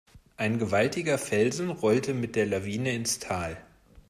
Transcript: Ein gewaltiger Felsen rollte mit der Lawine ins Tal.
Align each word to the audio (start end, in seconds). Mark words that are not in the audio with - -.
Ein 0.35 0.57
gewaltiger 0.57 1.19
Felsen 1.19 1.69
rollte 1.69 2.15
mit 2.15 2.35
der 2.35 2.47
Lawine 2.47 2.91
ins 2.91 3.19
Tal. 3.19 3.57